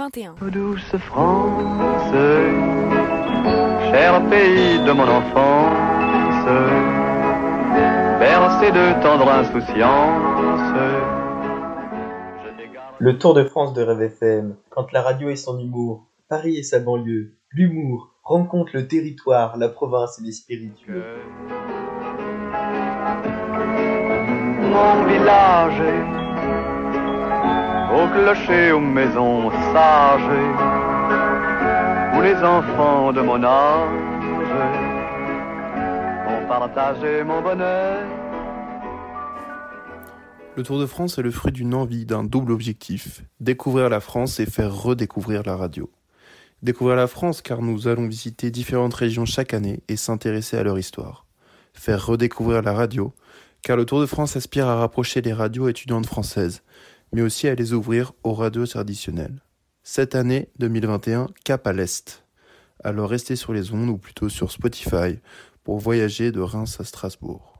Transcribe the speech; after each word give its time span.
Tour 0.00 0.08
de 0.08 0.22
France 0.22 0.40
2021. 0.40 0.50
Douce 0.50 0.96
France, 0.96 2.12
cher 3.90 4.28
pays 4.30 4.78
de 4.86 4.92
mon 4.92 5.02
enfance, 5.02 6.46
bercé 8.18 8.72
de 8.72 9.02
tendre 9.02 9.28
insouciance. 9.30 10.72
Le 12.98 13.18
Tour 13.18 13.34
de 13.34 13.44
France 13.44 13.74
de 13.74 13.82
Rêve 13.82 14.02
FM, 14.02 14.56
quand 14.70 14.90
la 14.92 15.02
radio 15.02 15.28
et 15.28 15.36
son 15.36 15.58
humour, 15.58 16.06
Paris 16.30 16.56
et 16.56 16.62
sa 16.62 16.80
banlieue, 16.80 17.34
l'humour, 17.50 18.14
rencontrent 18.22 18.74
le 18.74 18.88
territoire, 18.88 19.58
la 19.58 19.68
province 19.68 20.18
et 20.18 20.22
les 20.24 20.32
spiritueux. 20.32 21.18
Mon 24.62 25.04
village, 25.04 26.19
aux 28.72 28.80
maisons 28.80 29.50
sages. 29.72 30.20
Le 40.56 40.62
Tour 40.64 40.80
de 40.80 40.86
France 40.86 41.18
est 41.18 41.22
le 41.22 41.30
fruit 41.30 41.52
d'une 41.52 41.72
envie, 41.72 42.04
d'un 42.04 42.24
double 42.24 42.50
objectif, 42.50 43.22
découvrir 43.38 43.88
la 43.88 44.00
France 44.00 44.40
et 44.40 44.46
faire 44.46 44.74
redécouvrir 44.74 45.42
la 45.44 45.56
radio. 45.56 45.88
Découvrir 46.62 46.96
la 46.96 47.06
France 47.06 47.42
car 47.42 47.62
nous 47.62 47.86
allons 47.86 48.08
visiter 48.08 48.50
différentes 48.50 48.94
régions 48.94 49.24
chaque 49.24 49.54
année 49.54 49.82
et 49.88 49.96
s'intéresser 49.96 50.56
à 50.56 50.64
leur 50.64 50.78
histoire. 50.78 51.26
Faire 51.74 52.04
redécouvrir 52.04 52.62
la 52.62 52.72
radio 52.72 53.14
car 53.62 53.76
le 53.76 53.84
Tour 53.84 54.00
de 54.00 54.06
France 54.06 54.36
aspire 54.36 54.66
à 54.66 54.76
rapprocher 54.76 55.20
les 55.20 55.32
radios 55.32 55.68
étudiantes 55.68 56.06
françaises, 56.06 56.62
mais 57.12 57.22
aussi 57.22 57.48
à 57.48 57.54
les 57.54 57.72
ouvrir 57.72 58.12
aux 58.22 58.34
radios 58.34 58.66
traditionnelles. 58.66 59.42
Cette 59.82 60.14
année 60.14 60.48
2021, 60.58 61.28
cap 61.44 61.66
à 61.66 61.72
l'Est. 61.72 62.24
Alors 62.82 63.10
restez 63.10 63.36
sur 63.36 63.52
les 63.52 63.72
ondes 63.72 63.88
ou 63.88 63.98
plutôt 63.98 64.28
sur 64.28 64.50
Spotify 64.50 65.18
pour 65.64 65.78
voyager 65.78 66.32
de 66.32 66.40
Reims 66.40 66.78
à 66.80 66.84
Strasbourg. 66.84 67.58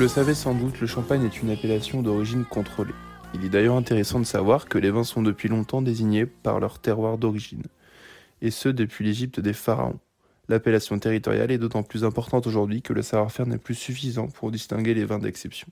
Le 0.00 0.08
savez 0.08 0.32
sans 0.32 0.54
doute, 0.54 0.80
le 0.80 0.86
champagne 0.86 1.26
est 1.26 1.42
une 1.42 1.50
appellation 1.50 2.00
d'origine 2.00 2.46
contrôlée. 2.46 2.94
Il 3.34 3.44
est 3.44 3.50
d'ailleurs 3.50 3.76
intéressant 3.76 4.18
de 4.18 4.24
savoir 4.24 4.64
que 4.64 4.78
les 4.78 4.90
vins 4.90 5.04
sont 5.04 5.20
depuis 5.20 5.50
longtemps 5.50 5.82
désignés 5.82 6.24
par 6.24 6.58
leur 6.58 6.78
terroir 6.78 7.18
d'origine, 7.18 7.64
et 8.40 8.50
ce 8.50 8.70
depuis 8.70 9.04
l'Égypte 9.04 9.40
des 9.40 9.52
pharaons. 9.52 10.00
L'appellation 10.48 10.98
territoriale 10.98 11.50
est 11.50 11.58
d'autant 11.58 11.82
plus 11.82 12.02
importante 12.02 12.46
aujourd'hui 12.46 12.80
que 12.80 12.94
le 12.94 13.02
savoir-faire 13.02 13.46
n'est 13.46 13.58
plus 13.58 13.74
suffisant 13.74 14.28
pour 14.28 14.50
distinguer 14.50 14.94
les 14.94 15.04
vins 15.04 15.18
d'exception. 15.18 15.68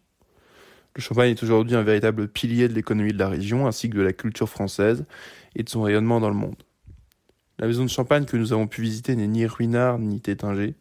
Le 0.95 1.01
champagne 1.01 1.31
est 1.31 1.43
aujourd'hui 1.43 1.75
un 1.75 1.83
véritable 1.83 2.29
pilier 2.29 2.69
de 2.69 2.75
l'économie 2.75 3.15
de 3.15 3.19
la 3.19 3.31
région 3.31 3.67
ainsi 3.67 3.89
que 3.89 3.97
de 3.97 4.03
la 4.03 4.13
culture 4.13 4.51
française 4.51 5.07
et 5.57 5.63
de 5.63 5.71
son 5.71 5.81
rayonnement 5.81 6.21
dans 6.21 6.29
le 6.29 6.35
monde. 6.35 6.63
La 7.59 7.67
maison 7.67 7.83
de 7.83 7.89
champagne 7.89 8.27
que 8.27 8.37
nous 8.37 8.53
avons 8.53 8.67
pu 8.67 8.83
visiter 8.83 9.17
n'est 9.17 9.27
ni 9.27 9.47
ruinard 9.47 9.99
ni 9.99 10.21
tétinger, 10.21 10.75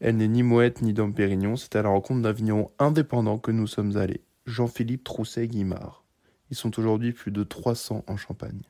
elle 0.00 0.16
n'est 0.16 0.28
ni 0.28 0.42
moette 0.42 0.82
ni 0.82 0.92
dom 0.92 1.14
pérignon, 1.14 1.56
c'est 1.56 1.76
à 1.76 1.82
la 1.82 1.88
rencontre 1.88 2.22
d'un 2.22 2.32
vigneron 2.32 2.70
indépendant 2.78 3.38
que 3.38 3.50
nous 3.50 3.66
sommes 3.66 3.96
allés, 3.96 4.22
Jean-Philippe 4.46 5.04
Trousset-Guimard. 5.04 6.04
Ils 6.50 6.56
sont 6.56 6.78
aujourd'hui 6.78 7.12
plus 7.12 7.30
de 7.30 7.42
300 7.42 8.04
en 8.06 8.16
Champagne. 8.16 8.62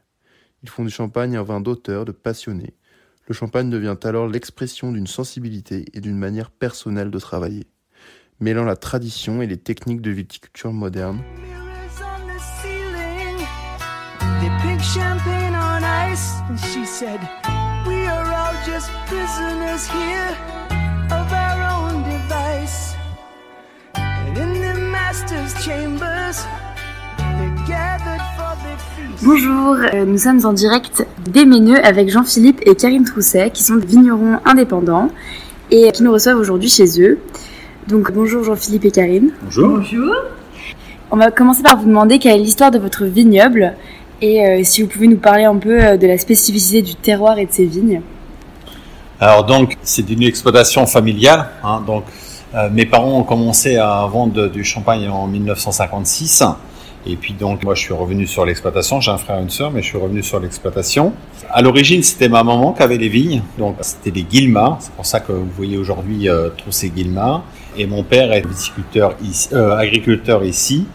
Ils 0.63 0.69
font 0.69 0.85
du 0.85 0.91
champagne 0.91 1.37
un 1.37 1.43
vin 1.43 1.61
d'auteur, 1.61 2.05
de 2.05 2.13
passionné. 2.13 2.75
Le 3.27 3.35
champagne 3.35 3.69
devient 3.69 3.97
alors 4.03 4.29
l'expression 4.29 4.93
d'une 4.93 5.07
sensibilité 5.07 5.87
et 5.93 6.01
d'une 6.01 6.17
manière 6.17 6.51
personnelle 6.51 7.11
de 7.11 7.19
travailler. 7.19 7.67
Mêlant 8.41 8.65
la 8.65 8.77
tradition 8.77 9.43
et 9.43 9.47
les 9.47 9.57
techniques 9.57 10.01
de 10.01 10.11
viticulture 10.11 10.73
moderne, 10.73 11.23
Bonjour, 29.23 29.77
euh, 29.95 30.05
nous 30.05 30.19
sommes 30.19 30.45
en 30.45 30.53
direct 30.53 31.07
des 31.27 31.47
Méneux 31.47 31.83
avec 31.83 32.11
Jean-Philippe 32.11 32.61
et 32.67 32.75
Karine 32.75 33.05
Trousset 33.05 33.51
qui 33.51 33.63
sont 33.63 33.77
des 33.77 33.87
vignerons 33.87 34.39
indépendants 34.45 35.09
et 35.71 35.91
qui 35.93 36.03
nous 36.03 36.13
reçoivent 36.13 36.37
aujourd'hui 36.37 36.69
chez 36.69 37.01
eux. 37.01 37.19
Donc 37.89 38.13
bonjour 38.13 38.45
Jean-Philippe 38.45 38.85
et 38.85 38.91
Karine. 38.91 39.31
Bonjour. 39.43 40.15
On 41.11 41.17
va 41.17 41.31
commencer 41.31 41.63
par 41.63 41.79
vous 41.79 41.87
demander 41.87 42.19
quelle 42.19 42.41
est 42.41 42.45
l'histoire 42.45 42.71
de 42.71 42.79
votre 42.79 43.05
vignoble 43.05 43.75
et 44.21 44.47
euh, 44.47 44.61
si 44.65 44.83
vous 44.83 44.89
pouvez 44.89 45.09
nous 45.09 45.17
parler 45.17 45.45
un 45.45 45.57
peu 45.57 45.83
euh, 45.83 45.97
de 45.97 46.07
la 46.07 46.19
spécificité 46.19 46.83
du 46.83 46.95
terroir 46.95 47.39
et 47.39 47.47
de 47.47 47.53
ses 47.53 47.65
vignes. 47.65 48.03
Alors 49.19 49.45
donc 49.47 49.79
c'est 49.83 50.11
une 50.11 50.25
exploitation 50.25 50.85
familiale. 50.87 51.49
hein, 51.63 51.83
donc 51.87 52.05
euh, 52.55 52.69
mes 52.71 52.87
parents 52.87 53.19
ont 53.19 53.25
commencé 53.25 53.77
à 53.77 54.07
vendre 54.07 54.47
du 54.47 54.63
champagne 54.63 55.09
en 55.09 55.27
1956. 55.27 56.45
Et 57.07 57.17
puis 57.17 57.35
donc 57.35 57.65
moi 57.65 57.75
je 57.75 57.81
suis 57.81 57.93
revenu 57.93 58.27
sur 58.27 58.47
l'exploitation. 58.47 59.01
J'ai 59.01 59.11
un 59.11 59.19
frère 59.19 59.39
et 59.39 59.43
une 59.43 59.51
sœur, 59.51 59.71
mais 59.71 59.83
je 59.83 59.89
suis 59.89 59.99
revenu 59.99 60.23
sur 60.23 60.41
l'exploitation. 60.41 61.13
À 61.51 61.61
l'origine 61.63 62.03
c'était 62.03 62.29
ma 62.29 62.45
maman 62.45 62.73
qui 62.73 62.83
avait 62.83 62.97
les 62.97 63.09
vignes. 63.09 63.43
Donc 63.59 63.77
c'était 63.81 64.13
des 64.13 64.23
Guillemard. 64.23 64.79
C'est 64.81 64.93
pour 64.93 65.05
ça 65.05 65.21
que 65.21 65.33
vous 65.33 65.51
voyez 65.57 65.77
aujourd'hui 65.77 66.29
euh, 66.29 66.51
Trousset 66.57 66.89
Guillemard. 66.89 67.43
Et 67.77 67.87
mon 67.87 68.05
père 68.05 68.33
est 68.33 68.47
viticulteur 68.47 69.17
ici, 69.23 69.49
euh, 69.53 69.77
agriculteur 69.77 70.45
ici 70.45 70.87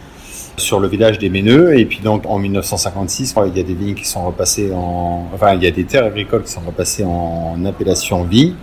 sur 0.56 0.80
le 0.80 0.88
village 0.88 1.20
des 1.20 1.30
Méneux. 1.30 1.78
Et 1.78 1.86
puis 1.86 2.00
donc 2.00 2.26
en 2.26 2.40
1956, 2.40 3.36
il 3.48 3.58
y 3.58 3.60
a 3.60 3.64
des 3.64 3.74
vignes 3.74 3.96
qui 3.96 4.06
sont 4.06 4.26
repassées 4.26 4.72
en, 4.74 5.28
enfin 5.34 5.54
il 5.56 5.64
y 5.64 5.68
a 5.68 5.72
des 5.72 5.84
terres 5.84 6.06
agricoles 6.06 6.44
qui 6.44 6.52
sont 6.52 6.64
repassées 6.66 7.04
en 7.04 7.64
appellation 7.66 8.24
vigne. 8.24 8.54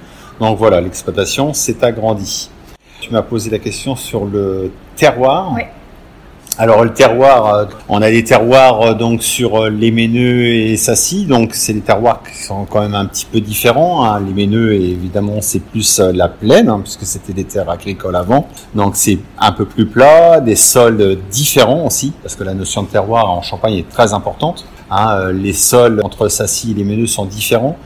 Donc 0.40 0.58
voilà, 0.58 0.80
l'exploitation 0.80 1.54
s'est 1.54 1.82
agrandie. 1.84 2.50
Tu 3.06 3.12
m'as 3.12 3.22
posé 3.22 3.50
la 3.50 3.60
question 3.60 3.94
sur 3.94 4.24
le 4.24 4.72
terroir. 4.96 5.52
Oui. 5.54 5.62
Alors 6.58 6.82
le 6.82 6.92
terroir, 6.92 7.54
euh, 7.54 7.64
on 7.88 8.02
a 8.02 8.10
des 8.10 8.24
terroirs 8.24 8.80
euh, 8.80 8.94
donc 8.94 9.22
sur 9.22 9.62
euh, 9.62 9.70
les 9.70 9.92
Méneux 9.92 10.42
et 10.46 10.76
Sassy, 10.76 11.26
donc 11.26 11.54
c'est 11.54 11.74
des 11.74 11.82
terroirs 11.82 12.22
qui 12.24 12.42
sont 12.42 12.64
quand 12.64 12.80
même 12.80 12.94
un 12.96 13.06
petit 13.06 13.26
peu 13.30 13.40
différents. 13.40 14.04
hein. 14.04 14.20
Les 14.26 14.32
Méneux, 14.32 14.72
évidemment, 14.72 15.36
c'est 15.40 15.60
plus 15.60 16.00
la 16.00 16.28
plaine, 16.28 16.68
hein, 16.68 16.80
puisque 16.82 17.04
c'était 17.04 17.32
des 17.34 17.44
terres 17.44 17.70
agricoles 17.70 18.16
avant, 18.16 18.48
donc 18.74 18.96
c'est 18.96 19.18
un 19.38 19.52
peu 19.52 19.66
plus 19.66 19.86
plat, 19.86 20.40
des 20.40 20.56
sols 20.56 21.18
différents 21.30 21.86
aussi, 21.86 22.12
parce 22.22 22.34
que 22.34 22.42
la 22.42 22.54
notion 22.54 22.82
de 22.82 22.88
terroir 22.88 23.30
en 23.30 23.42
Champagne 23.42 23.74
est 23.74 23.88
très 23.88 24.14
importante. 24.14 24.64
hein. 24.90 25.30
Les 25.32 25.52
sols 25.52 26.00
entre 26.02 26.26
Sassy 26.28 26.72
et 26.72 26.74
les 26.74 26.84
Méneux 26.84 27.06
sont 27.06 27.26
différents. 27.26 27.76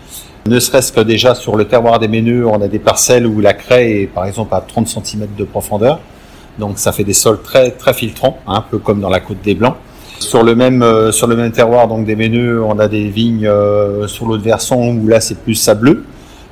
Ne 0.50 0.59
serait-ce 0.59 0.91
que 0.91 1.00
déjà 1.00 1.37
sur 1.37 1.55
le 1.55 1.65
terroir 1.65 2.00
des 2.00 2.09
Méneux, 2.09 2.45
on 2.45 2.60
a 2.60 2.66
des 2.66 2.80
parcelles 2.80 3.25
où 3.25 3.41
la 3.41 3.53
craie 3.53 4.01
est 4.01 4.07
par 4.09 4.25
exemple 4.25 4.53
à 4.53 4.60
30 4.60 4.89
cm 4.89 5.28
de 5.39 5.45
profondeur. 5.45 6.01
Donc 6.59 6.77
ça 6.77 6.91
fait 6.91 7.04
des 7.04 7.13
sols 7.13 7.41
très 7.41 7.71
très 7.71 7.95
filtrants, 7.95 8.36
hein, 8.48 8.54
un 8.57 8.60
peu 8.63 8.78
comme 8.78 9.01
dans 9.01 9.10
la 9.10 9.21
côte 9.21 9.41
des 9.45 9.54
Blancs. 9.54 9.77
Sur 10.19 10.42
le 10.42 10.57
même 10.57 10.83
euh, 10.83 11.13
sur 11.13 11.28
le 11.28 11.36
même 11.36 11.53
terroir 11.53 11.86
donc 11.86 12.04
des 12.04 12.16
Méneux, 12.16 12.65
on 12.65 12.80
a 12.80 12.89
des 12.89 13.09
vignes 13.10 13.47
euh, 13.47 14.09
sur 14.09 14.27
l'autre 14.27 14.42
versant 14.42 14.89
où 14.89 15.07
là 15.07 15.21
c'est 15.21 15.39
plus 15.39 15.54
sableux. 15.54 16.04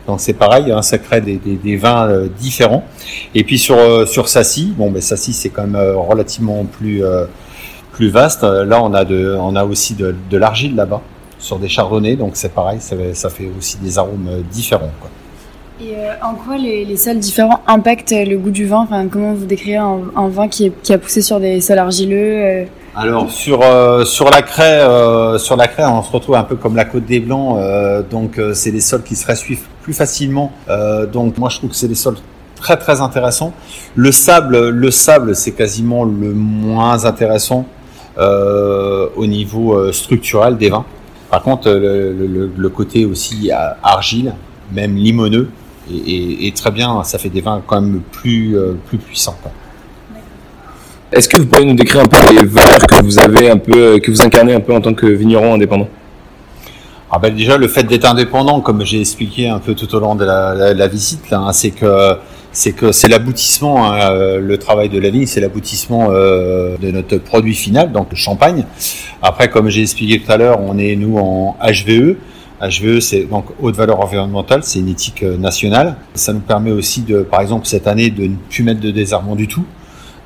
Donc 0.06 0.20
c'est 0.20 0.34
pareil, 0.34 0.70
hein, 0.70 0.80
ça 0.80 0.98
crée 0.98 1.20
des, 1.20 1.36
des, 1.36 1.76
vins 1.76 2.08
euh, 2.08 2.28
différents. 2.38 2.84
Et 3.34 3.42
puis 3.42 3.58
sur 3.58 4.06
sur 4.06 4.28
Sassy, 4.28 4.74
bon 4.78 4.92
ben 4.92 5.02
Sassy 5.02 5.32
c'est 5.32 5.48
quand 5.48 5.66
même 5.66 5.96
relativement 5.96 6.64
plus 6.66 7.02
plus 7.90 8.10
vaste. 8.10 8.44
Là 8.44 8.80
on 8.80 8.94
a 8.94 9.04
de 9.04 9.36
on 9.40 9.56
a 9.56 9.64
aussi 9.64 9.94
de, 9.96 10.14
de 10.30 10.38
l'argile 10.38 10.76
là-bas 10.76 11.02
sur 11.38 11.58
des 11.58 11.68
chardonnays, 11.68 12.16
donc 12.16 12.32
c'est 12.34 12.52
pareil, 12.52 12.80
ça, 12.80 12.96
ça 13.14 13.30
fait 13.30 13.48
aussi 13.56 13.76
des 13.78 13.98
arômes 13.98 14.28
euh, 14.28 14.40
différents. 14.50 14.92
Quoi. 15.00 15.10
Et 15.80 15.94
euh, 15.94 16.10
en 16.24 16.34
quoi 16.34 16.56
les, 16.56 16.84
les 16.84 16.96
sols 16.96 17.20
différents 17.20 17.60
impactent 17.68 18.10
le 18.10 18.36
goût 18.36 18.50
du 18.50 18.66
vin? 18.66 18.80
Enfin, 18.80 19.06
Comment 19.06 19.32
vous 19.32 19.46
décrivez 19.46 19.76
un, 19.76 20.00
un 20.16 20.28
vin 20.28 20.48
qui, 20.48 20.66
est, 20.66 20.72
qui 20.82 20.92
a 20.92 20.98
poussé 20.98 21.22
sur 21.22 21.38
des 21.38 21.60
sols 21.60 21.78
argileux 21.78 22.42
euh, 22.42 22.64
Alors 22.96 23.30
sur 23.30 23.62
euh, 23.62 24.04
sur 24.04 24.28
la 24.28 24.42
craie, 24.42 24.80
sur 25.38 25.56
la 25.56 25.68
craie, 25.68 25.84
on 25.86 26.02
se 26.02 26.10
retrouve 26.10 26.34
un 26.34 26.42
peu 26.42 26.56
comme 26.56 26.74
la 26.74 26.84
côte 26.84 27.04
des 27.04 27.20
Blancs. 27.20 27.56
donc 28.10 28.40
c'est 28.54 28.72
des 28.72 28.80
sols 28.80 29.04
qui 29.04 29.14
se 29.14 29.24
ressuivent 29.26 29.66
plus 29.82 29.94
facilement. 29.94 30.52
Donc 31.12 31.38
moi 31.38 31.48
je 31.48 31.58
trouve 31.58 31.70
que 31.70 31.76
c'est 31.76 31.86
des 31.86 31.94
sols 31.94 32.16
très 32.56 32.76
très 32.76 33.00
intéressants. 33.00 33.52
Le 33.94 34.10
sable, 34.10 34.70
le 34.70 34.90
sable, 34.90 35.36
c'est 35.36 35.52
quasiment 35.52 36.02
le 36.02 36.32
moins 36.32 37.04
intéressant 37.04 37.66
au 38.18 39.26
niveau 39.26 39.92
structurel 39.92 40.56
des 40.56 40.70
vins. 40.70 40.84
Par 41.30 41.42
contre, 41.42 41.70
le, 41.70 42.50
le- 42.56 42.68
côté 42.70 43.04
aussi 43.04 43.50
euh, 43.52 43.56
argile, 43.82 44.32
même 44.72 44.96
limoneux, 44.96 45.48
et 45.90 46.52
très 46.54 46.70
bien. 46.70 47.02
Ça 47.04 47.18
fait 47.18 47.28
des 47.30 47.40
vins 47.40 47.62
quand 47.66 47.80
même 47.80 48.00
plus 48.12 48.56
euh, 48.56 48.74
plus 48.86 48.98
puissants. 48.98 49.36
Est-ce 51.10 51.28
que 51.28 51.38
vous 51.40 51.46
pouvez 51.46 51.64
nous 51.64 51.74
décrire 51.74 52.02
un 52.02 52.06
peu 52.06 52.18
les 52.30 52.44
valeurs 52.44 52.86
que 52.86 53.02
vous 53.02 53.18
avez 53.18 53.50
un 53.50 53.56
peu, 53.56 53.72
euh, 53.94 53.98
que 53.98 54.10
vous 54.10 54.20
incarnez 54.22 54.52
un 54.54 54.60
peu 54.60 54.74
en 54.74 54.80
tant 54.82 54.92
que 54.92 55.06
vigneron 55.06 55.54
indépendant? 55.54 55.88
Ah 57.10 57.18
ben 57.18 57.34
déjà 57.34 57.56
le 57.56 57.68
fait 57.68 57.84
d'être 57.84 58.04
indépendant, 58.04 58.60
comme 58.60 58.84
j'ai 58.84 59.00
expliqué 59.00 59.48
un 59.48 59.58
peu 59.58 59.74
tout 59.74 59.92
au 59.94 60.00
long 60.00 60.14
de 60.14 60.26
la, 60.26 60.54
la- 60.54 60.74
la 60.74 60.88
visite, 60.88 61.30
là, 61.30 61.38
hein, 61.40 61.52
c'est 61.52 61.70
que 61.70 62.16
c'est 62.52 62.72
que 62.72 62.92
c'est 62.92 63.08
l'aboutissement, 63.08 63.92
hein, 63.92 64.10
euh, 64.12 64.40
le 64.40 64.58
travail 64.58 64.88
de 64.88 64.98
la 64.98 65.10
vigne, 65.10 65.26
c'est 65.26 65.40
l'aboutissement 65.40 66.08
euh, 66.10 66.76
de 66.78 66.90
notre 66.90 67.18
produit 67.18 67.54
final, 67.54 67.92
donc 67.92 68.08
le 68.10 68.16
champagne. 68.16 68.64
Après, 69.22 69.48
comme 69.48 69.68
j'ai 69.68 69.82
expliqué 69.82 70.20
tout 70.20 70.30
à 70.32 70.36
l'heure, 70.36 70.60
on 70.60 70.78
est 70.78 70.96
nous 70.96 71.18
en 71.18 71.56
HVE. 71.62 72.16
HVE, 72.60 72.98
c'est 73.00 73.22
donc 73.24 73.44
haute 73.60 73.76
valeur 73.76 74.00
environnementale, 74.00 74.60
c'est 74.64 74.80
une 74.80 74.88
éthique 74.88 75.22
euh, 75.22 75.36
nationale. 75.36 75.96
Ça 76.14 76.32
nous 76.32 76.40
permet 76.40 76.72
aussi 76.72 77.02
de, 77.02 77.20
par 77.22 77.40
exemple, 77.40 77.66
cette 77.66 77.86
année, 77.86 78.10
de 78.10 78.24
ne 78.24 78.34
plus 78.50 78.64
mettre 78.64 78.80
de 78.80 78.90
désherbant 78.90 79.36
du 79.36 79.46
tout. 79.46 79.64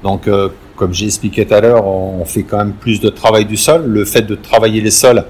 Donc, 0.02 0.26
euh, 0.28 0.48
comme 0.76 0.94
j'ai 0.94 1.04
expliqué 1.06 1.44
tout 1.44 1.54
à 1.54 1.60
l'heure, 1.60 1.86
on 1.86 2.24
fait 2.24 2.42
quand 2.44 2.56
même 2.56 2.72
plus 2.72 3.00
de 3.00 3.08
travail 3.10 3.44
du 3.44 3.56
sol. 3.58 3.84
Le 3.86 4.04
fait 4.04 4.22
de 4.22 4.34
travailler 4.34 4.80
les 4.80 4.90
sols, 4.90 5.24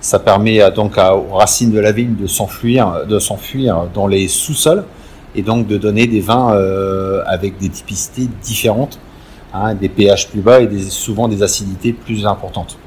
ça 0.00 0.18
permet 0.20 0.60
à- 0.60 0.70
donc 0.70 0.96
aux 0.96 1.34
racines 1.34 1.72
de 1.72 1.80
la 1.80 1.90
vigne 1.92 2.14
de 2.14 2.26
s'enfuir, 2.26 3.04
de 3.08 3.18
s'enfuir 3.18 3.86
dans 3.92 4.06
les 4.06 4.28
sous-sols 4.28 4.84
et 5.34 5.42
donc 5.42 5.66
de 5.66 5.76
donner 5.76 6.06
des 6.06 6.20
vins 6.20 6.52
euh, 6.54 7.22
avec 7.26 7.58
des 7.58 7.68
typicités 7.68 8.28
différentes, 8.42 8.98
hein, 9.52 9.74
des 9.74 9.88
pH 9.88 10.28
plus 10.28 10.40
bas 10.40 10.60
et 10.60 10.66
des, 10.66 10.82
souvent 10.90 11.28
des 11.28 11.42
acidités 11.42 11.92
plus 11.92 12.26
importantes. 12.26 12.78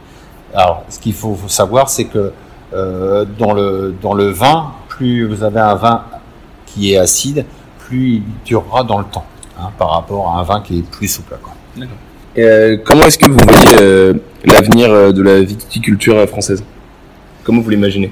Alors, 0.53 0.83
ce 0.89 0.99
qu'il 0.99 1.13
faut, 1.13 1.35
faut 1.35 1.47
savoir, 1.49 1.89
c'est 1.89 2.05
que 2.05 2.31
euh, 2.73 3.25
dans 3.37 3.53
le 3.53 3.95
dans 4.01 4.13
le 4.13 4.29
vin, 4.29 4.71
plus 4.87 5.25
vous 5.25 5.43
avez 5.43 5.59
un 5.59 5.75
vin 5.75 6.03
qui 6.65 6.93
est 6.93 6.97
acide, 6.97 7.45
plus 7.79 8.15
il 8.15 8.23
durera 8.45 8.83
dans 8.83 8.99
le 8.99 9.05
temps, 9.05 9.25
hein, 9.59 9.69
par 9.77 9.91
rapport 9.91 10.29
à 10.29 10.39
un 10.39 10.43
vin 10.43 10.61
qui 10.61 10.79
est 10.79 10.89
plus 10.89 11.07
souple. 11.07 11.37
Quoi. 11.41 11.53
Euh, 12.37 12.77
Comment 12.83 13.03
est-ce 13.03 13.17
que 13.17 13.29
vous 13.29 13.37
voyez 13.37 13.81
euh, 13.81 14.13
l'avenir 14.45 15.13
de 15.13 15.21
la 15.21 15.41
viticulture 15.41 16.27
française? 16.27 16.63
Comment 17.43 17.61
vous 17.61 17.69
l'imaginez? 17.69 18.11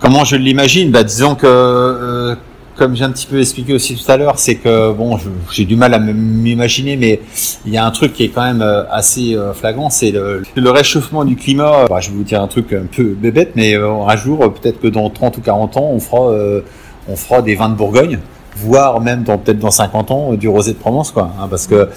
Comment 0.00 0.24
je 0.24 0.36
l'imagine? 0.36 0.90
Bah, 0.92 1.02
Disons 1.02 1.34
que, 1.34 1.46
euh, 1.46 2.36
comme 2.78 2.94
j'ai 2.94 3.04
un 3.04 3.10
petit 3.10 3.26
peu 3.26 3.40
expliqué 3.40 3.74
aussi 3.74 3.96
tout 3.96 4.10
à 4.10 4.16
l'heure, 4.16 4.38
c'est 4.38 4.54
que 4.54 4.92
bon, 4.92 5.18
j'ai 5.50 5.64
du 5.64 5.76
mal 5.76 5.92
à 5.92 5.98
m'imaginer, 5.98 6.96
mais 6.96 7.20
il 7.66 7.72
y 7.72 7.76
a 7.76 7.84
un 7.84 7.90
truc 7.90 8.12
qui 8.12 8.24
est 8.24 8.28
quand 8.28 8.44
même 8.44 8.62
euh, 8.62 8.84
assez 8.90 9.34
euh, 9.34 9.52
flagrant, 9.52 9.90
c'est 9.90 10.12
le, 10.12 10.70
réchauffement 10.70 11.24
du 11.24 11.36
climat. 11.36 11.86
Bah, 11.88 11.98
je 12.00 12.10
vais 12.10 12.16
vous 12.16 12.22
dire 12.22 12.40
un 12.40 12.46
truc 12.46 12.72
un 12.72 12.86
peu 12.86 13.04
bébête, 13.04 13.52
mais 13.56 13.74
euh, 13.74 13.92
un 14.06 14.16
jour, 14.16 14.44
euh, 14.44 14.48
peut-être 14.48 14.80
que 14.80 14.86
dans 14.86 15.10
30 15.10 15.38
ou 15.38 15.40
40 15.40 15.76
ans, 15.76 15.90
on 15.92 15.98
fera, 15.98 16.30
euh, 16.30 16.60
on 17.08 17.16
fera 17.16 17.42
des 17.42 17.56
vins 17.56 17.68
de 17.68 17.74
Bourgogne 17.74 18.18
voire 18.58 19.00
même 19.00 19.24
peut-être 19.24 19.58
dans 19.58 19.70
50 19.70 20.10
ans 20.10 20.32
euh, 20.32 20.36
du 20.36 20.48
rosé 20.48 20.72
de 20.72 20.78
Provence 20.78 21.10
quoi 21.10 21.32
hein, 21.40 21.46
parce 21.48 21.66
que 21.66 21.88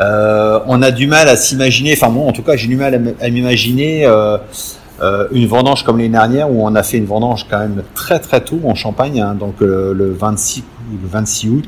euh, 0.00 0.60
on 0.66 0.82
a 0.82 0.90
du 0.90 1.06
mal 1.06 1.28
à 1.28 1.36
s'imaginer 1.36 1.92
enfin 1.92 2.08
moi 2.08 2.26
en 2.26 2.32
tout 2.32 2.42
cas 2.42 2.56
j'ai 2.56 2.66
du 2.66 2.76
mal 2.76 3.14
à 3.20 3.30
m'imaginer 3.30 4.04
euh, 4.04 4.38
euh, 5.02 5.28
une 5.32 5.46
vendange 5.46 5.84
comme 5.84 5.98
l'année 5.98 6.08
dernière 6.08 6.50
où 6.50 6.66
on 6.66 6.74
a 6.74 6.82
fait 6.82 6.98
une 6.98 7.06
vendange 7.06 7.46
quand 7.48 7.58
même 7.58 7.82
très 7.94 8.18
très 8.18 8.40
tôt 8.40 8.60
en 8.64 8.74
Champagne, 8.74 9.20
hein, 9.20 9.34
donc 9.38 9.62
euh, 9.62 9.94
le 9.94 10.12
26 10.12 10.64
ou 10.92 10.98
le 11.02 11.08
26 11.08 11.48
août. 11.50 11.66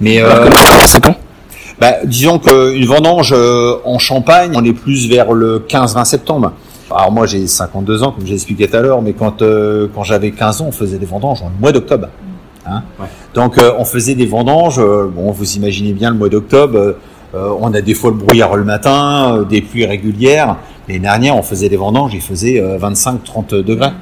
Mais 0.00 0.20
euh, 0.20 0.50
C'est 0.86 1.02
quand 1.02 1.16
bah, 1.80 1.94
disons 2.04 2.38
qu'une 2.38 2.84
vendange 2.84 3.32
euh, 3.34 3.76
en 3.86 3.98
Champagne, 3.98 4.52
on 4.54 4.62
est 4.64 4.74
plus 4.74 5.08
vers 5.08 5.32
le 5.32 5.60
15-20 5.66 6.04
septembre. 6.04 6.52
Alors 6.90 7.10
moi 7.10 7.24
j'ai 7.26 7.46
52 7.46 8.02
ans 8.02 8.12
comme 8.12 8.26
j'ai 8.26 8.34
expliqué 8.34 8.68
tout 8.68 8.76
à 8.76 8.80
l'heure, 8.80 9.00
mais 9.00 9.14
quand 9.14 9.40
euh, 9.42 9.88
quand 9.94 10.02
j'avais 10.02 10.30
15 10.30 10.60
ans, 10.60 10.66
on 10.68 10.72
faisait 10.72 10.98
des 10.98 11.06
vendanges 11.06 11.42
en 11.42 11.50
mois 11.58 11.72
d'octobre. 11.72 12.08
Hein 12.66 12.82
Donc 13.34 13.56
euh, 13.56 13.72
on 13.78 13.84
faisait 13.86 14.14
des 14.14 14.26
vendanges. 14.26 14.78
euh, 14.78 15.06
bon, 15.10 15.30
vous 15.30 15.56
imaginez 15.56 15.92
bien 15.92 16.10
le 16.10 16.16
mois 16.16 16.28
d'octobre. 16.28 16.96
Euh, 17.34 17.38
euh, 17.38 17.54
on 17.60 17.72
a 17.74 17.80
des 17.80 17.94
fois 17.94 18.10
le 18.10 18.16
brouillard 18.16 18.56
le 18.56 18.64
matin, 18.64 19.36
euh, 19.38 19.44
des 19.44 19.62
pluies 19.62 19.86
régulières. 19.86 20.56
L'année 20.88 21.00
dernière, 21.00 21.36
on 21.36 21.42
faisait 21.42 21.68
des 21.68 21.76
vendanges, 21.76 22.12
il 22.14 22.20
faisait 22.20 22.60
25-30 22.78 23.62
degrés. 23.62 23.92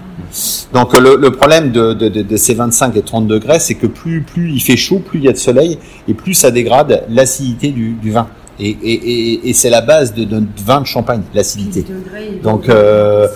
Donc 0.73 0.95
euh, 0.95 1.01
le, 1.01 1.17
le 1.17 1.31
problème 1.31 1.71
de, 1.71 1.93
de, 1.95 2.09
de, 2.09 2.23
de 2.23 2.37
ces 2.37 2.55
25 2.55 2.97
et 2.97 3.03
30 3.03 3.27
degrés, 3.27 3.61
c'est 3.61 3.75
que 3.75 3.87
plus, 3.87 4.23
plus 4.23 4.53
il 4.53 4.61
fait 4.61 4.77
chaud, 4.77 4.99
plus 4.99 5.19
il 5.19 5.25
y 5.25 5.29
a 5.29 5.33
de 5.33 5.37
soleil, 5.39 5.79
et 6.09 6.15
plus 6.15 6.35
ça 6.35 6.51
dégrade 6.51 7.05
l'acidité 7.09 7.71
du, 7.71 7.93
du 7.93 8.11
vin. 8.11 8.27
Et, 8.61 8.71
et, 8.71 8.93
et, 8.93 9.49
et 9.49 9.53
c'est 9.53 9.71
la 9.71 9.81
base 9.83 10.15
de 10.15 10.25
notre 10.25 10.47
vin 10.65 10.81
de 10.81 10.87
champagne, 10.87 11.23
l'acidité. 11.33 11.85
Donc, 12.43 12.69
euh, 12.69 13.29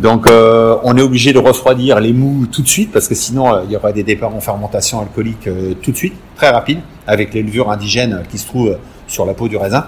donc 0.00 0.28
euh, 0.28 0.76
on 0.84 0.96
est 0.96 1.02
obligé 1.02 1.32
de 1.32 1.38
refroidir 1.38 2.00
les 2.00 2.12
mous 2.12 2.46
tout 2.46 2.62
de 2.62 2.68
suite, 2.68 2.92
parce 2.92 3.08
que 3.08 3.14
sinon 3.14 3.52
euh, 3.52 3.62
il 3.64 3.72
y 3.72 3.76
aura 3.76 3.92
des 3.92 4.02
départs 4.02 4.34
en 4.34 4.40
fermentation 4.40 5.00
alcoolique 5.00 5.46
euh, 5.46 5.74
tout 5.82 5.92
de 5.92 5.96
suite, 5.96 6.14
très 6.36 6.50
rapide, 6.50 6.80
avec 7.06 7.34
les 7.34 7.42
levures 7.42 7.70
indigènes 7.70 8.22
qui 8.30 8.38
se 8.38 8.46
trouvent 8.46 8.78
sur 9.06 9.26
la 9.26 9.34
peau 9.34 9.48
du 9.48 9.56
raisin. 9.56 9.86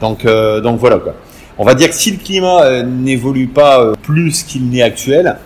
Donc, 0.00 0.24
euh, 0.24 0.60
donc 0.60 0.78
voilà 0.78 0.98
quoi. 0.98 1.14
On 1.60 1.64
va 1.64 1.74
dire 1.74 1.88
que 1.88 1.94
si 1.94 2.12
le 2.12 2.18
climat 2.18 2.62
euh, 2.62 2.82
n'évolue 2.84 3.48
pas 3.48 3.80
euh, 3.80 3.94
plus 4.00 4.44
qu'il 4.44 4.68
n'est 4.68 4.82
actuel, 4.82 5.38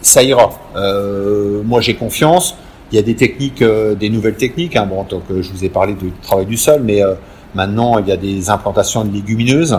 ça 0.00 0.22
ira. 0.22 0.50
Euh, 0.74 1.62
moi, 1.62 1.82
j'ai 1.82 1.94
confiance. 1.94 2.56
Il 2.90 2.96
y 2.96 2.98
a 2.98 3.02
des 3.02 3.14
techniques, 3.14 3.60
euh, 3.60 3.94
des 3.94 4.08
nouvelles 4.08 4.36
techniques. 4.36 4.74
Hein. 4.76 4.86
Bon, 4.86 5.04
donc, 5.04 5.24
euh, 5.30 5.42
je 5.42 5.52
vous 5.52 5.62
ai 5.62 5.68
parlé 5.68 5.92
du 5.92 6.12
travail 6.22 6.46
du 6.46 6.56
sol, 6.56 6.80
mais 6.82 7.02
euh, 7.02 7.12
maintenant, 7.54 7.98
il 7.98 8.08
y 8.08 8.12
a 8.12 8.16
des 8.16 8.48
implantations 8.48 9.04
de 9.04 9.12
légumineuses. 9.12 9.78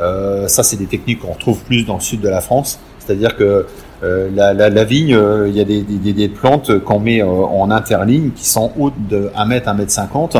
Euh, 0.00 0.48
ça, 0.48 0.64
c'est 0.64 0.76
des 0.76 0.86
techniques 0.86 1.20
qu'on 1.20 1.34
retrouve 1.34 1.62
plus 1.62 1.86
dans 1.86 1.94
le 1.94 2.00
sud 2.00 2.20
de 2.20 2.28
la 2.28 2.40
France. 2.40 2.80
C'est-à-dire 3.04 3.36
que 3.36 3.66
euh, 4.02 4.30
la, 4.34 4.84
vigne, 4.84 5.14
euh, 5.14 5.48
il 5.48 5.56
y 5.56 5.60
a 5.60 6.12
des, 6.12 6.28
plantes 6.28 6.78
qu'on 6.80 6.98
met 6.98 7.22
euh, 7.22 7.26
en 7.26 7.70
interligne 7.70 8.30
qui 8.30 8.44
sont 8.44 8.72
hautes 8.78 8.94
de 9.08 9.30
1 9.34 9.44
mètre, 9.46 9.68
1 9.68 9.74
mètre 9.74 9.92
50. 9.92 10.36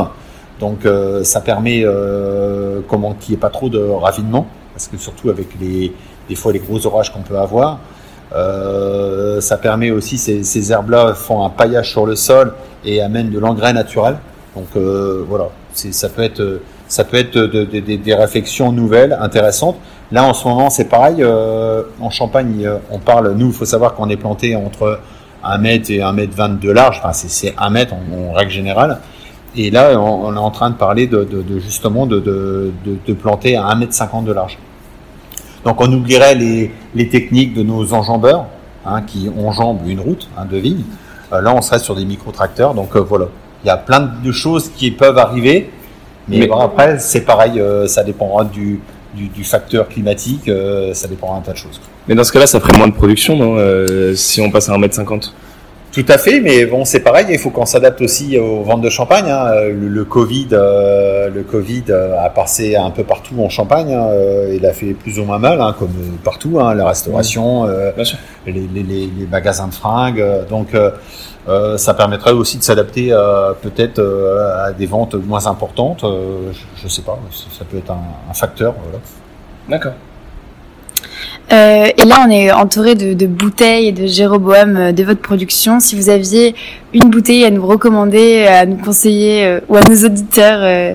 Donc, 0.59 0.87
ça 1.23 1.41
permet 1.41 1.85
comment 2.87 3.15
qu'il 3.15 3.31
n'y 3.31 3.37
ait 3.37 3.41
pas 3.41 3.49
trop 3.49 3.67
de 3.67 3.79
ravinement, 3.79 4.47
parce 4.73 4.87
que 4.87 4.97
surtout 4.97 5.29
avec 5.29 5.47
les, 5.59 5.93
des 6.29 6.35
fois 6.35 6.53
les 6.53 6.59
gros 6.59 6.85
orages 6.85 7.11
qu'on 7.11 7.21
peut 7.21 7.37
avoir, 7.37 7.79
ça 9.41 9.57
permet 9.57 9.91
aussi, 9.91 10.17
ces, 10.17 10.71
herbes-là 10.71 11.15
font 11.15 11.43
un 11.43 11.49
paillage 11.49 11.91
sur 11.91 12.05
le 12.05 12.15
sol 12.15 12.53
et 12.85 13.01
amènent 13.01 13.29
de 13.29 13.39
l'engrais 13.39 13.73
naturel. 13.73 14.15
Donc 14.55 14.77
voilà, 14.77 15.49
ça 15.73 16.07
peut 16.07 16.23
être, 16.23 16.61
ça 16.87 17.03
peut 17.03 17.17
être 17.17 17.33
de- 17.37 17.47
de- 17.65 17.79
de- 17.79 17.95
des 17.95 18.13
réflexions 18.15 18.71
nouvelles, 18.71 19.17
intéressantes. 19.19 19.77
Là 20.11 20.23
en 20.25 20.33
ce 20.33 20.47
moment 20.47 20.69
c'est 20.69 20.85
pareil, 20.89 21.17
euh, 21.19 21.83
en 21.99 22.09
Champagne 22.09 22.63
euh, 22.65 22.77
on 22.91 22.99
parle, 22.99 23.33
nous 23.33 23.47
il 23.47 23.53
faut 23.53 23.65
savoir 23.65 23.93
qu'on 23.95 24.09
est 24.09 24.17
planté 24.17 24.55
entre 24.55 24.99
1 25.43 25.57
mètre 25.57 25.89
et 25.91 26.01
1 26.01 26.11
mètre 26.13 26.35
20 26.35 26.59
de 26.59 26.71
large, 26.71 26.99
enfin 26.99 27.13
c'est- 27.13 27.29
c'est 27.29 27.53
1 27.57 27.69
mètre 27.69 27.93
en, 27.93 28.33
règle 28.33 28.51
générale. 28.51 28.99
Et 29.55 29.71
là 29.71 29.99
on, 29.99 30.33
est 30.33 30.37
en 30.39 30.51
train 30.51 30.69
de 30.69 30.75
parler 30.75 31.07
de, 31.07 31.27
justement 31.59 32.05
de, 32.05 32.71
planter 33.19 33.55
à 33.55 33.65
1 33.67 33.75
mètre 33.75 33.93
50 33.93 34.25
de 34.25 34.33
large. 34.33 34.57
Donc 35.65 35.79
on 35.81 35.91
oublierait 35.91 36.35
les, 36.35 36.71
les 36.95 37.07
techniques 37.09 37.53
de 37.53 37.63
nos 37.63 37.93
enjambeurs 37.93 38.45
hein, 38.85 39.01
qui 39.01 39.29
enjambent 39.43 39.87
une 39.87 39.99
route 40.01 40.27
hein, 40.37 40.45
de 40.49 40.57
vigne. 40.57 40.83
Euh, 41.31 41.41
là, 41.41 41.53
on 41.55 41.61
serait 41.61 41.79
sur 41.79 41.95
des 41.95 42.03
micro-tracteurs. 42.05 42.73
Donc 42.73 42.95
voilà, 42.97 43.27
il 43.63 43.67
y 43.67 43.69
a 43.69 43.77
plein 43.77 44.01
de 44.23 44.31
choses 44.31 44.69
qui 44.75 44.91
peuvent 44.91 45.17
arriver. 45.17 45.71
Mais, 46.27 46.39
Mais- 46.39 46.47
bon, 46.47 46.57
après, 46.57 46.99
c'est 46.99 47.21
pareil, 47.21 47.59
euh, 47.59 47.87
ça 47.87 48.03
dépendra 48.03 48.45
du, 48.45 48.79
du, 49.13 49.27
du 49.27 49.43
facteur 49.43 49.87
climatique, 49.89 50.47
euh, 50.47 50.93
ça 50.93 51.07
dépendra 51.07 51.37
d'un 51.37 51.41
tas 51.41 51.51
de 51.53 51.57
choses. 51.57 51.81
Mais 52.07 52.15
dans 52.15 52.23
ce 52.23 52.31
cas-là, 52.31 52.47
ça 52.47 52.59
ferait 52.59 52.77
moins 52.77 52.87
de 52.87 52.93
production, 52.93 53.35
non 53.37 53.55
euh, 53.57 54.13
Si 54.15 54.41
on 54.41 54.49
passe 54.51 54.69
à 54.69 54.73
1m50 54.77 55.31
Tout 55.93 56.05
à 56.09 56.17
fait, 56.17 56.41
mais 56.41 56.65
bon, 56.65 56.85
c'est 56.85 57.01
pareil, 57.01 57.27
il 57.29 57.37
faut 57.37 57.51
qu'on 57.51 57.67
s'adapte 57.67 58.01
aussi 58.01 58.35
aux 58.39 58.63
ventes 58.63 58.81
de 58.81 58.89
champagne. 58.89 59.29
hein. 59.29 59.51
Le, 59.65 59.87
le 59.89 60.05
Covid, 60.05 60.47
euh, 60.51 61.29
le 61.29 61.43
Covid 61.43 61.83
euh, 61.89 62.17
a 62.19 62.31
passé 62.31 62.75
un 62.75 62.89
peu 62.89 63.03
partout 63.03 63.35
en 63.43 63.47
Champagne. 63.49 63.93
hein. 63.93 64.07
Euh, 64.09 64.55
Il 64.55 64.65
a 64.65 64.73
fait 64.73 64.93
plus 64.93 65.19
ou 65.19 65.23
moins 65.23 65.37
mal, 65.37 65.61
hein, 65.61 65.75
comme 65.77 65.93
partout, 66.23 66.59
hein, 66.59 66.73
la 66.73 66.87
restauration, 66.87 67.67
euh, 67.67 67.91
sûr. 68.03 68.17
les, 68.47 68.53
les, 68.53 68.81
les, 68.81 69.05
les 69.05 69.27
magasins 69.27 69.67
de 69.67 69.73
fringues. 69.75 70.25
Donc, 70.49 70.69
euh, 70.73 71.77
ça 71.77 71.93
permettrait 71.93 72.31
aussi 72.31 72.57
de 72.57 72.63
s'adapter 72.63 73.09
peut-être 73.61 73.99
à 74.65 74.71
des 74.71 74.87
ventes 74.87 75.13
moins 75.13 75.45
importantes. 75.45 76.03
je, 76.03 76.81
je 76.81 76.87
sais 76.87 77.03
pas, 77.03 77.19
ça 77.31 77.65
peut 77.69 77.77
être 77.77 77.91
un, 77.91 78.01
un 78.31 78.33
facteur. 78.33 78.73
Voilà. 78.83 78.97
D'accord. 79.69 79.93
Euh, 81.51 81.87
et 81.97 82.05
là, 82.05 82.25
on 82.25 82.31
est 82.31 82.51
entouré 82.51 82.95
de, 82.95 83.25
bouteilles 83.27 83.87
et 83.87 83.91
de 83.91 84.07
Jéroboam 84.07 84.77
euh, 84.77 84.91
de 84.91 85.03
votre 85.03 85.21
production. 85.21 85.79
Si 85.79 85.95
vous 85.95 86.09
aviez 86.09 86.55
une 86.93 87.09
bouteille 87.09 87.43
à 87.45 87.49
nous 87.49 87.65
recommander, 87.65 88.45
à 88.45 88.65
nous 88.65 88.77
conseiller, 88.77 89.45
euh, 89.45 89.59
ou 89.67 89.75
à 89.75 89.81
nos 89.81 90.05
auditeurs, 90.05 90.59
euh, 90.61 90.93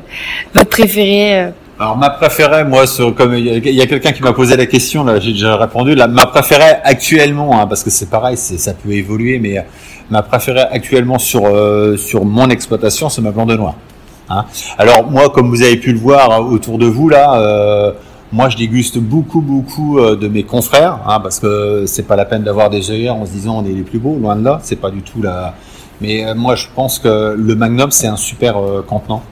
votre 0.54 0.70
préférée 0.70 1.40
euh, 1.40 1.50
Alors 1.78 1.96
ma 1.96 2.10
préférée, 2.10 2.64
moi, 2.64 2.84
comme 3.16 3.34
il 3.34 3.44
y 3.46 3.82
a, 3.82 3.86
quelqu'un 3.86 4.12
qui 4.12 4.22
m'a 4.22 4.32
posé 4.32 4.56
la 4.56 4.66
question, 4.66 5.04
là, 5.04 5.20
j'ai 5.20 5.32
déjà 5.32 5.56
répondu. 5.56 5.94
Ma 5.94 6.26
préférée 6.26 6.76
actuellement, 6.82 7.60
hein, 7.60 7.66
parce 7.66 7.84
que 7.84 7.90
c'est 7.90 8.08
pareil, 8.10 8.36
ça 8.36 8.72
peut 8.72 8.92
évoluer, 8.92 9.38
mais 9.38 9.58
euh, 9.58 9.62
ma 10.10 10.22
préférée 10.22 10.64
actuellement 10.70 11.18
sur 11.18 11.46
euh, 11.46 11.96
sur 11.96 12.24
mon 12.24 12.48
exploitation, 12.48 13.08
c'est 13.08 13.22
ma 13.22 13.30
blanc 13.30 13.46
de 13.46 13.56
noir. 13.56 13.74
Hein. 14.30 14.44
Alors 14.78 15.10
moi, 15.10 15.30
comme 15.30 15.48
vous 15.48 15.62
avez 15.62 15.76
pu 15.76 15.92
le 15.92 15.98
voir 15.98 16.30
euh, 16.30 16.44
autour 16.44 16.78
de 16.78 16.86
vous 16.86 17.08
là, 17.08 17.40
euh, 17.40 17.92
moi 18.32 18.48
je 18.48 18.56
déguste 18.56 18.98
beaucoup 18.98 19.40
beaucoup 19.40 19.98
euh, 19.98 20.16
de 20.16 20.28
mes 20.28 20.42
confrères, 20.42 21.00
hein, 21.06 21.20
parce 21.20 21.38
que 21.40 21.84
c'est 21.86 22.02
pas 22.02 22.16
la 22.16 22.24
peine 22.24 22.42
d'avoir 22.42 22.70
des 22.70 22.90
œillères 22.90 23.16
en 23.16 23.26
se 23.26 23.32
disant 23.32 23.58
on 23.58 23.64
est 23.64 23.72
les 23.72 23.82
plus 23.82 23.98
beaux, 23.98 24.16
loin 24.16 24.36
de 24.36 24.44
là. 24.44 24.60
C'est 24.62 24.76
pas 24.76 24.90
du 24.90 25.02
tout 25.02 25.22
la 25.22 25.54
Mais 26.00 26.26
euh, 26.26 26.34
moi, 26.34 26.54
je 26.54 26.66
pense 26.74 26.98
que 26.98 27.34
le 27.36 27.54
Magnum, 27.54 27.90
c'est 27.90 28.06
un 28.06 28.16
super 28.16 28.58
euh, 28.58 28.84
contenant. 28.86 29.22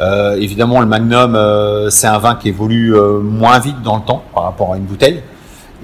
Euh, 0.00 0.36
évidemment, 0.36 0.80
le 0.80 0.86
Magnum, 0.86 1.34
euh, 1.34 1.90
c'est 1.90 2.06
un 2.06 2.18
vin 2.18 2.34
qui 2.34 2.48
évolue 2.48 2.94
euh, 2.94 3.20
moins 3.20 3.58
vite 3.58 3.82
dans 3.82 3.96
le 3.96 4.02
temps 4.02 4.22
par 4.34 4.44
rapport 4.44 4.72
à 4.72 4.76
une 4.76 4.84
bouteille. 4.84 5.22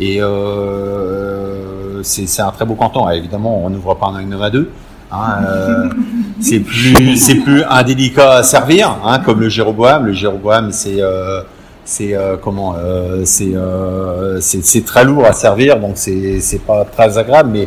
Et 0.00 0.22
euh, 0.22 2.02
c'est 2.02 2.26
c'est 2.26 2.42
un 2.42 2.50
très 2.50 2.64
beau 2.64 2.74
contenant. 2.74 3.10
Évidemment, 3.10 3.64
on 3.64 3.70
n'ouvre 3.70 3.94
pas 3.94 4.06
un 4.06 4.12
Magnum 4.12 4.42
à 4.42 4.50
deux. 4.50 4.70
Hein, 5.10 5.42
euh, 5.46 5.88
c'est 6.40 6.60
plus, 6.60 7.16
c'est 7.16 7.36
plus 7.36 7.62
indélicat 7.68 8.36
à 8.36 8.42
servir, 8.42 8.96
hein, 9.04 9.18
comme 9.20 9.40
le 9.40 9.48
Jéroboam. 9.48 10.06
Le 10.06 10.12
Jéroboam, 10.12 10.72
c'est, 10.72 11.00
euh, 11.00 11.42
c'est 11.88 12.14
euh, 12.14 12.36
comment, 12.36 12.74
euh, 12.76 13.22
c'est, 13.24 13.54
euh, 13.54 14.40
c'est, 14.42 14.84
très 14.84 15.04
lourd 15.06 15.24
à 15.24 15.32
servir, 15.32 15.80
donc 15.80 15.92
c'est, 15.94 16.38
c'est 16.40 16.60
pas 16.60 16.84
très 16.84 17.16
agréable. 17.16 17.48
Mais 17.50 17.66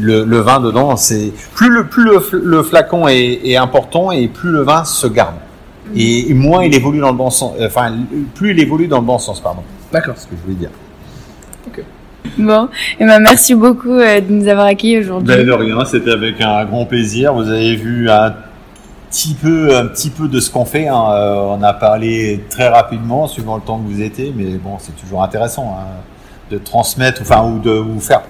le, 0.00 0.24
le 0.24 0.38
vin 0.38 0.58
dedans, 0.58 0.96
c'est 0.96 1.32
plus 1.54 1.68
le 1.68 1.84
plus 1.84 2.04
le, 2.04 2.18
fl- 2.18 2.40
le 2.42 2.62
flacon 2.62 3.08
est, 3.08 3.40
est 3.44 3.56
important 3.56 4.10
et 4.10 4.28
plus 4.28 4.50
le 4.50 4.62
vin 4.62 4.84
se 4.86 5.06
garde. 5.06 5.34
Et 5.94 6.32
moins 6.32 6.64
il 6.64 6.74
évolue 6.74 6.98
dans 7.00 7.10
le 7.10 7.16
bon 7.16 7.28
sens. 7.28 7.52
Enfin, 7.60 7.92
plus 8.34 8.52
il 8.52 8.60
évolue 8.60 8.88
dans 8.88 9.00
le 9.00 9.06
bon 9.06 9.18
sens, 9.18 9.38
pardon. 9.38 9.62
D'accord. 9.92 10.14
C'est 10.16 10.22
ce 10.24 10.28
que 10.28 10.36
je 10.36 10.42
voulais 10.42 10.54
dire. 10.54 10.70
Bon, 12.38 12.68
et 12.98 13.04
ben 13.04 13.20
merci 13.20 13.54
beaucoup 13.54 13.98
de 13.98 14.30
nous 14.32 14.48
avoir 14.48 14.66
accueillis 14.66 14.98
aujourd'hui. 14.98 15.36
Ben 15.36 15.46
de 15.46 15.52
rien, 15.52 15.84
c'était 15.84 16.10
avec 16.10 16.40
un 16.40 16.64
grand 16.64 16.84
plaisir. 16.86 17.34
Vous 17.34 17.48
avez 17.48 17.76
vu 17.76 18.10
un 18.10 18.34
petit 19.16 19.34
peu, 19.34 19.74
un 19.74 19.86
petit 19.86 20.10
peu 20.10 20.28
de 20.28 20.40
ce 20.40 20.50
qu'on 20.50 20.66
fait. 20.66 20.88
hein. 20.88 21.06
Euh, 21.10 21.34
on 21.58 21.62
a 21.62 21.72
parlé 21.72 22.44
très 22.50 22.68
rapidement, 22.68 23.26
suivant 23.26 23.56
le 23.56 23.62
temps 23.62 23.78
que 23.78 23.86
vous 23.90 24.02
étiez, 24.02 24.32
mais 24.36 24.44
bon, 24.58 24.76
c'est 24.78 24.94
toujours 24.94 25.22
intéressant 25.22 25.74
hein, 25.78 25.86
de 26.50 26.58
transmettre, 26.58 27.22
enfin, 27.22 27.42
ou 27.50 27.58
de 27.58 27.70
vous 27.70 27.98
faire, 28.00 28.22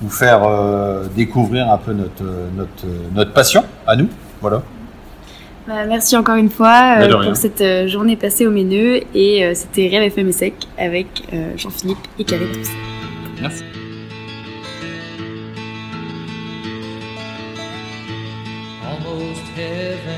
vous 0.00 0.10
faire 0.10 0.42
euh, 0.44 1.06
découvrir 1.16 1.70
un 1.72 1.78
peu 1.78 1.92
notre, 1.92 2.22
notre, 2.56 2.86
notre 3.14 3.32
passion 3.32 3.64
à 3.84 3.96
nous. 3.96 4.08
Voilà. 4.40 4.62
Bah, 5.66 5.84
merci 5.88 6.16
encore 6.16 6.36
une 6.36 6.50
fois 6.50 6.98
euh, 7.00 7.08
de 7.08 7.14
rien. 7.14 7.28
pour 7.28 7.36
cette 7.36 7.60
euh, 7.60 7.88
journée 7.88 8.14
passée 8.16 8.46
au 8.46 8.50
Méneux 8.50 9.00
et 9.14 9.44
euh, 9.44 9.52
c'était 9.54 9.88
Rêve 9.88 10.04
FM 10.04 10.28
et 10.28 10.32
Sec 10.32 10.54
avec 10.78 11.08
euh, 11.32 11.50
Jean-Philippe 11.56 11.98
et 12.18 12.24
Caritus. 12.24 12.68
Merci. 13.42 13.64
almost 18.88 19.42
heaven. 19.56 20.17